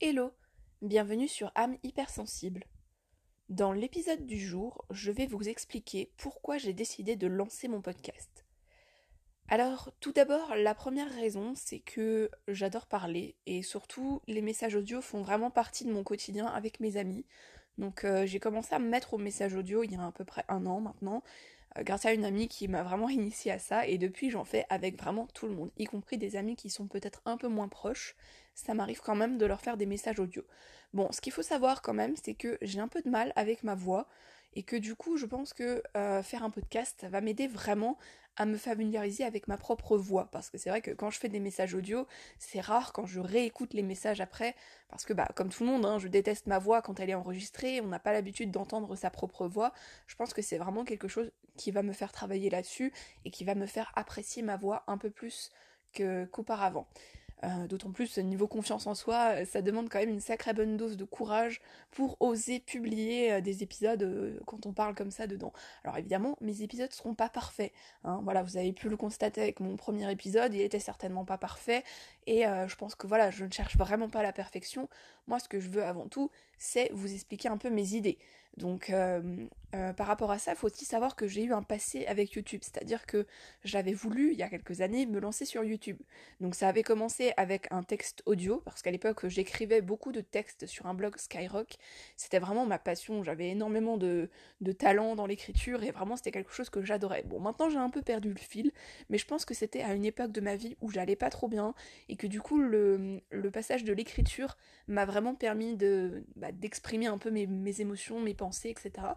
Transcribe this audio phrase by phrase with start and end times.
[0.00, 0.32] Hello,
[0.80, 2.62] bienvenue sur âme hypersensible.
[3.48, 8.46] Dans l'épisode du jour, je vais vous expliquer pourquoi j'ai décidé de lancer mon podcast.
[9.48, 15.00] Alors, tout d'abord, la première raison, c'est que j'adore parler et surtout, les messages audio
[15.00, 17.26] font vraiment partie de mon quotidien avec mes amis.
[17.76, 20.24] Donc, euh, j'ai commencé à me mettre aux messages audio il y a à peu
[20.24, 21.24] près un an maintenant,
[21.80, 24.98] grâce à une amie qui m'a vraiment initié à ça et depuis, j'en fais avec
[24.98, 28.16] vraiment tout le monde, y compris des amis qui sont peut-être un peu moins proches.
[28.54, 30.42] Ça m'arrive quand même de leur faire des messages audio.
[30.92, 33.62] Bon, ce qu'il faut savoir quand même, c'est que j'ai un peu de mal avec
[33.62, 34.08] ma voix
[34.54, 37.98] et que du coup, je pense que euh, faire un podcast va m'aider vraiment
[38.36, 40.28] à me familiariser avec ma propre voix.
[40.30, 42.06] Parce que c'est vrai que quand je fais des messages audio,
[42.38, 44.54] c'est rare quand je réécoute les messages après.
[44.88, 47.14] Parce que, bah, comme tout le monde, hein, je déteste ma voix quand elle est
[47.14, 47.80] enregistrée.
[47.80, 49.72] On n'a pas l'habitude d'entendre sa propre voix.
[50.06, 52.92] Je pense que c'est vraiment quelque chose qui va me faire travailler là-dessus
[53.26, 55.50] et qui va me faire apprécier ma voix un peu plus
[55.94, 56.86] qu'auparavant.
[57.44, 60.76] Euh, d'autant plus niveau confiance en soi, euh, ça demande quand même une sacrée bonne
[60.76, 61.60] dose de courage
[61.92, 65.52] pour oser publier euh, des épisodes quand on parle comme ça dedans.
[65.84, 67.72] Alors évidemment, mes épisodes seront pas parfaits.
[68.02, 68.20] Hein.
[68.24, 71.84] Voilà, vous avez pu le constater avec mon premier épisode, il était certainement pas parfait.
[72.26, 74.88] Et je pense que voilà, je ne cherche vraiment pas la perfection.
[75.28, 78.18] Moi, ce que je veux avant tout, c'est vous expliquer un peu mes idées.
[78.56, 81.62] Donc euh, euh, par rapport à ça, il faut aussi savoir que j'ai eu un
[81.62, 83.26] passé avec YouTube, c'est-à-dire que
[83.64, 85.98] j'avais voulu, il y a quelques années, me lancer sur YouTube.
[86.40, 90.66] Donc ça avait commencé avec un texte audio, parce qu'à l'époque j'écrivais beaucoup de textes
[90.66, 91.76] sur un blog Skyrock.
[92.16, 94.30] C'était vraiment ma passion, j'avais énormément de,
[94.78, 97.22] talent dans l'écriture et vraiment c'était quelque chose que j'adorais.
[97.24, 98.72] Bon, maintenant j'ai un peu perdu le fil,
[99.10, 101.48] mais je pense que c'était à une époque de ma vie où j'allais pas trop
[101.48, 101.74] bien
[102.08, 103.20] et que du coup le,
[103.52, 104.56] passage de l'écriture
[104.88, 105.76] m'a vraiment permis
[106.36, 109.08] bah, d'exprimer un peu mes, mes émotions, mes pensées, etc.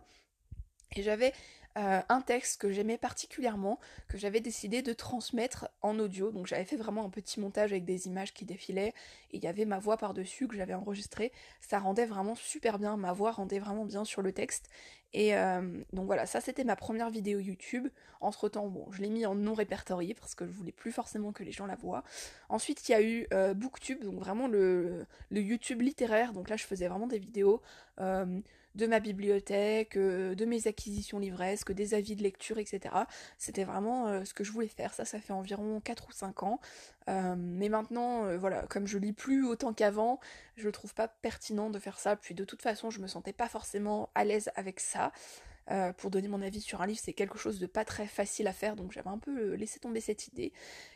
[0.96, 1.34] Et j'avais
[1.78, 6.32] euh, un texte que j'aimais particulièrement, que j'avais décidé de transmettre en audio.
[6.32, 8.94] Donc j'avais fait vraiment un petit montage avec des images qui défilaient,
[9.32, 11.32] et il y avait ma voix par-dessus que j'avais enregistrée.
[11.62, 14.70] Ça rendait vraiment super bien, ma voix rendait vraiment bien sur le texte.
[15.14, 17.88] Et euh, donc voilà, ça c'était ma première vidéo YouTube.
[18.20, 21.32] Entre temps, bon, je l'ai mis en non répertorié parce que je voulais plus forcément
[21.32, 22.04] que les gens la voient.
[22.50, 26.34] Ensuite, il y a eu euh, Booktube, donc vraiment le, le, YouTube littéraire.
[26.34, 27.62] Donc là, je faisais vraiment des vidéos
[28.76, 32.96] de ma bibliothèque, euh, de mes acquisitions livresques, des avis de lecture, etc.
[33.38, 34.94] C'était vraiment euh, ce que je voulais faire.
[34.94, 36.60] Ça, ça fait environ 4 ou 5 ans.
[37.10, 40.20] Euh, mais maintenant, voilà, comme je lis plus autant qu'avant,
[40.56, 42.16] je trouve pas pertinent de faire ça.
[42.16, 45.12] Puis de toute façon, je me sentais pas forcément à l'aise avec ça.
[45.98, 48.52] Pour donner mon avis sur un livre, c'est quelque chose de pas très facile à
[48.52, 50.52] faire, donc j'avais un peu laissé tomber cette idée.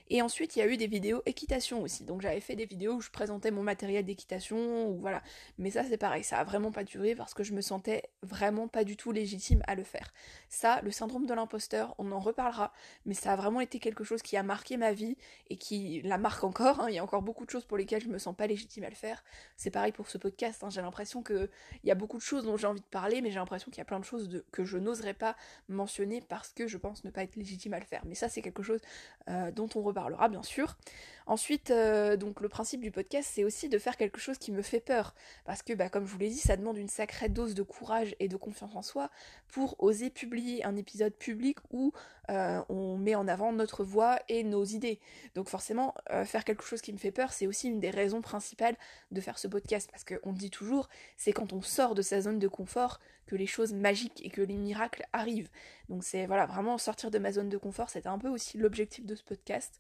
[0.08, 2.94] Et ensuite, il y a eu des vidéos équitation aussi, donc j'avais fait des vidéos
[2.94, 5.24] où je présentais mon matériel d'équitation, ou voilà.
[5.58, 8.68] Mais ça, c'est pareil, ça a vraiment pas duré parce que je me sentais vraiment
[8.68, 10.14] pas du tout légitime à le faire.
[10.50, 12.72] Ça, le syndrome de l'imposteur, on en reparlera,
[13.06, 15.18] mais ça a vraiment été quelque chose qui a marqué ma vie
[15.50, 16.82] et qui la marque encore.
[16.82, 16.90] Hein.
[16.90, 18.90] Il y a encore beaucoup de choses pour lesquelles je me sens pas légitime à
[18.90, 19.24] le faire.
[19.58, 20.70] C'est pareil pour ce podcast, hein.
[20.70, 21.50] j'ai l'impression qu'il
[21.84, 23.82] y a beaucoup de choses dont j'ai envie de parler, mais j'ai l'impression qu'il y
[23.82, 25.36] a plein de choses que je n'oserais pas
[25.68, 28.04] mentionner parce que je pense ne pas être légitime à le faire.
[28.06, 28.82] Mais ça, c'est quelque chose
[29.30, 30.76] euh, dont on reparlera, bien sûr.
[31.28, 34.62] Ensuite, euh, donc le principe du podcast, c'est aussi de faire quelque chose qui me
[34.62, 35.16] fait peur.
[35.44, 38.16] Parce que, bah, comme je vous l'ai dit, ça demande une sacrée dose de courage
[38.20, 39.10] et de confiance en soi
[39.48, 41.94] pour oser publier un épisode public où
[42.30, 45.00] euh, on met en avant notre voix et nos idées.
[45.34, 48.76] Donc forcément, faire quelque chose qui me fait peur, c'est aussi une des raisons principales
[49.12, 49.90] de faire ce podcast.
[49.92, 53.48] Parce qu'on dit toujours, c'est quand on sort de sa zone de confort que les
[53.48, 55.50] choses magiques et que les miracles arrivent.
[55.90, 59.06] Donc c'est voilà, vraiment sortir de ma zone de confort, c'était un peu aussi l'objectif
[59.06, 59.80] de ce podcast.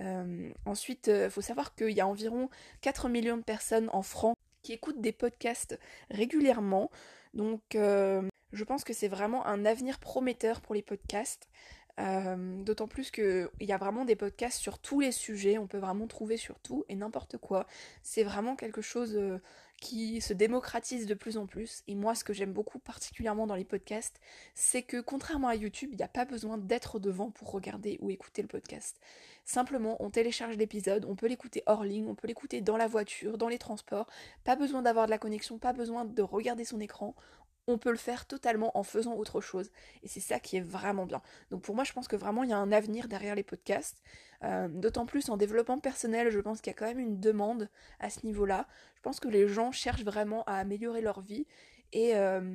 [0.00, 2.48] Euh, ensuite, il euh, faut savoir qu'il y a environ
[2.80, 5.78] 4 millions de personnes en France qui écoutent des podcasts
[6.10, 6.90] régulièrement.
[7.34, 8.22] Donc euh,
[8.52, 11.48] je pense que c'est vraiment un avenir prometteur pour les podcasts.
[11.96, 16.06] D'autant plus qu'il y a vraiment des podcasts sur tous les sujets, on peut vraiment
[16.06, 17.66] trouver sur tout et n'importe quoi.
[18.02, 19.40] C'est vraiment quelque chose
[19.80, 21.82] qui se démocratise de plus en plus.
[21.88, 24.20] Et moi, ce que j'aime beaucoup particulièrement dans les podcasts,
[24.54, 28.10] c'est que contrairement à YouTube, il n'y a pas besoin d'être devant pour regarder ou
[28.10, 28.98] écouter le podcast.
[29.44, 33.36] Simplement, on télécharge l'épisode, on peut l'écouter hors ligne, on peut l'écouter dans la voiture,
[33.36, 34.06] dans les transports.
[34.42, 37.14] Pas besoin d'avoir de la connexion, pas besoin de regarder son écran
[37.66, 39.70] on peut le faire totalement en faisant autre chose.
[40.02, 41.22] Et c'est ça qui est vraiment bien.
[41.50, 44.02] Donc pour moi, je pense que vraiment, il y a un avenir derrière les podcasts.
[44.42, 47.68] Euh, d'autant plus en développement personnel, je pense qu'il y a quand même une demande
[48.00, 48.66] à ce niveau-là.
[48.96, 51.46] Je pense que les gens cherchent vraiment à améliorer leur vie.
[51.92, 52.54] Et euh,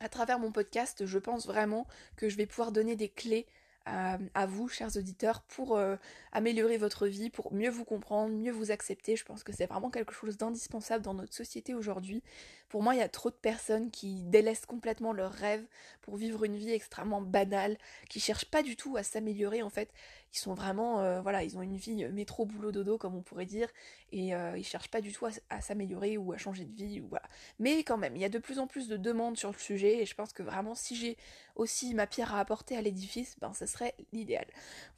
[0.00, 3.46] à travers mon podcast, je pense vraiment que je vais pouvoir donner des clés
[3.86, 5.96] à, vous, chers auditeurs, pour euh,
[6.32, 9.16] améliorer votre vie, pour mieux vous comprendre, mieux vous accepter.
[9.16, 12.22] Je pense que c'est vraiment quelque chose d'indispensable dans notre société aujourd'hui.
[12.68, 15.64] Pour moi, il y a trop de personnes qui délaissent complètement leurs rêves
[16.00, 17.78] pour vivre une vie extrêmement banale,
[18.08, 19.92] qui cherchent pas du tout à s'améliorer en fait.
[20.32, 23.46] Ils sont vraiment, euh, voilà, ils ont une vie métro boulot dodo comme on pourrait
[23.46, 23.68] dire,
[24.10, 27.06] et euh, ils cherchent pas du tout à, s'améliorer ou à changer de vie ou
[27.08, 27.24] voilà.
[27.60, 30.02] Mais quand même, il y a de plus en plus de demandes sur le sujet,
[30.02, 31.16] et je pense que vraiment si j'ai
[31.54, 34.46] aussi ma pierre à apporter à l'édifice, ben ce serait l'idéal.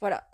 [0.01, 0.27] Voilà.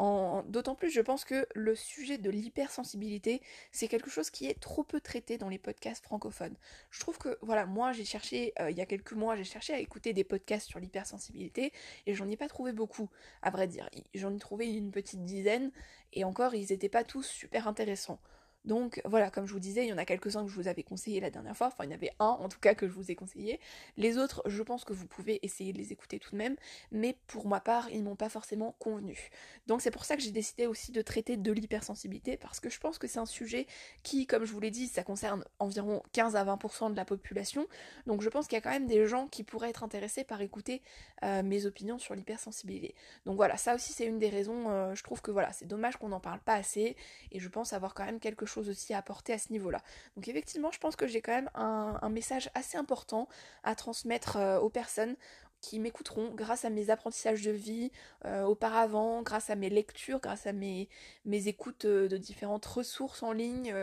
[0.48, 3.42] D'autant plus, je pense que le sujet de l'hypersensibilité,
[3.72, 6.56] c'est quelque chose qui est trop peu traité dans les podcasts francophones.
[6.92, 9.80] Je trouve voilà, moi j'ai cherché, euh, il y a quelques mois, j'ai cherché à
[9.80, 11.72] écouter des podcasts sur l'hypersensibilité
[12.06, 13.10] et j'en ai pas trouvé beaucoup,
[13.42, 13.90] à vrai dire.
[14.14, 15.72] J'en ai trouvé une petite dizaine
[16.14, 18.20] et encore, ils étaient pas tous super intéressants.
[18.66, 20.84] Donc voilà, comme je vous disais, il y en a quelques-uns que je vous avais
[20.84, 22.94] conseillé la dernière fois, enfin il y en avait un en tout cas que je
[22.94, 23.60] vous ai conseillé.
[23.98, 26.56] Les autres, je pense que vous pouvez essayer de les écouter tout de même,
[26.92, 29.30] mais pour ma part, ils m'ont pas forcément convenu.
[29.68, 32.80] Donc c'est pour ça que j'ai décidé aussi de traiter de l'hypersensibilité, parce que je
[32.80, 33.68] pense que c'est un sujet
[34.02, 37.68] qui, comme je vous l'ai dit, ça concerne environ 15 à 20% de la population,
[38.08, 40.42] donc je pense qu'il y a quand même des gens qui pourraient être intéressés par
[40.42, 40.82] écouter
[41.24, 42.96] euh, mes opinions sur l'hypersensibilité.
[43.26, 45.98] Donc voilà, ça aussi c'est une des raisons, euh, je trouve que voilà, c'est dommage
[45.98, 46.96] qu'on n'en parle pas assez,
[47.32, 49.82] et je pense avoir quand même quelque chose aussi à apporter à ce niveau-là.
[50.16, 53.28] Donc effectivement, je pense que j'ai quand même un, message assez important
[53.64, 55.16] à transmettre euh, aux personnes
[55.62, 57.90] qui m'écouteront grâce à mes apprentissages de vie
[58.26, 60.90] euh, auparavant, grâce à mes lectures, grâce à mes,
[61.24, 63.74] mes écoutes euh, de différentes ressources en ligne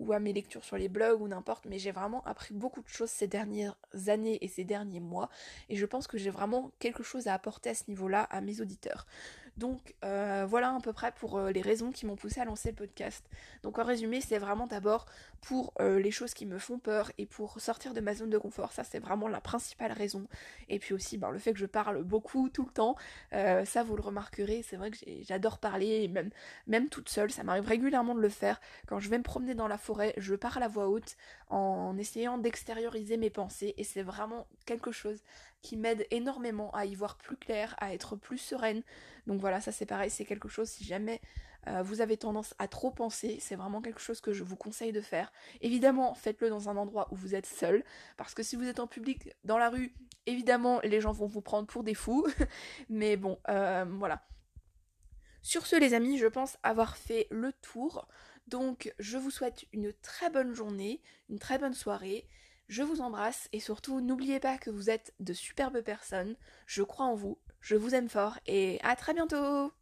[0.00, 1.66] ou à mes lectures sur les blogs ou n'importe.
[1.66, 3.76] Mais j'ai vraiment appris beaucoup de choses ces dernières
[4.08, 5.30] années et ces derniers mois
[5.68, 8.60] et je pense que j'ai vraiment quelque chose à apporter à ce niveau-là à mes
[8.60, 9.06] auditeurs.
[9.60, 12.70] Donc euh, voilà à peu près pour euh, les raisons qui m'ont poussé à lancer
[12.70, 13.22] le podcast.
[13.62, 15.04] Donc en résumé, c'est vraiment d'abord
[15.42, 18.38] pour euh, les choses qui me font peur et pour sortir de ma zone de
[18.38, 18.72] confort.
[18.72, 20.26] Ça, c'est vraiment la principale raison.
[20.70, 22.96] Et puis aussi, ben, le fait que je parle beaucoup tout le temps,
[23.30, 24.62] ça vous le remarquerez.
[24.66, 26.30] C'est vrai que j'adore parler, même,
[26.66, 27.30] même toute seule.
[27.30, 28.60] Ça m'arrive régulièrement de le faire.
[28.86, 31.16] Quand je vais me promener dans la forêt, je parle à voix haute
[31.50, 33.74] en essayant d'extérioriser mes pensées.
[33.76, 35.22] Et c'est vraiment quelque chose
[35.62, 38.82] qui m'aide énormément à y voir plus clair, à être plus sereine.
[39.26, 41.20] Donc voilà, ça c'est pareil, c'est quelque chose, si jamais
[41.68, 44.92] euh, vous avez tendance à trop penser, c'est vraiment quelque chose que je vous conseille
[44.92, 45.32] de faire.
[45.60, 47.84] Évidemment, faites-le dans un endroit où vous êtes seul,
[48.16, 49.94] parce que si vous êtes en public, dans la rue,
[50.26, 52.26] évidemment, les gens vont vous prendre pour des fous.
[52.88, 54.22] Mais bon, euh, voilà.
[55.42, 58.08] Sur ce, les amis, je pense avoir fait le tour.
[58.46, 62.26] Donc, je vous souhaite une très bonne journée, une très bonne soirée.
[62.70, 66.36] Je vous embrasse et surtout n'oubliez pas que vous êtes de superbes personnes.
[66.66, 69.72] Je crois en vous, je vous aime fort et à très bientôt